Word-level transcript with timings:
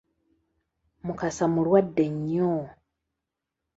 Mukasa 1.05 1.45
mulwadde 1.53 2.05
nnyo. 2.15 2.51